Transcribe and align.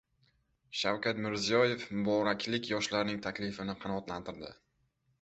Shavkat 0.83 1.19
Mirziyoyev 1.25 1.85
muboraklik 1.99 2.73
yoshlarning 2.75 3.23
taklifini 3.31 3.81
qanoatlantirdi 3.87 4.55